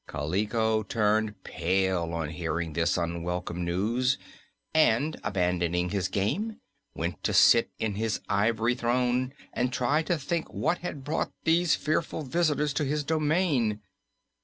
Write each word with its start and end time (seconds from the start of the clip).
Kaliko 0.07 0.81
turned 0.81 1.43
pale 1.43 2.11
on 2.11 2.29
hearing 2.29 2.73
this 2.73 2.97
unwelcome 2.97 3.63
news 3.63 4.17
and, 4.73 5.15
abandoning 5.23 5.89
his 5.89 6.07
game, 6.07 6.59
went 6.95 7.21
to 7.23 7.35
sit 7.35 7.69
in 7.77 7.93
his 7.93 8.19
ivory 8.27 8.73
throne 8.73 9.31
and 9.53 9.71
try 9.71 10.01
to 10.01 10.17
think 10.17 10.51
what 10.51 10.79
had 10.79 11.03
brought 11.03 11.31
these 11.43 11.75
fearful 11.75 12.23
visitors 12.23 12.73
to 12.73 12.83
his 12.83 13.03
domain. 13.03 13.79